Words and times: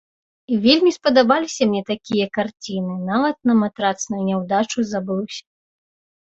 Вельмі 0.63 0.91
спадабаліся 0.95 1.67
мне 1.73 1.83
такія 1.91 2.25
карціны, 2.39 2.97
нават 3.11 3.37
на 3.53 3.59
матрацную 3.61 4.21
няўдачу 4.33 4.89
забыўся. 4.97 5.43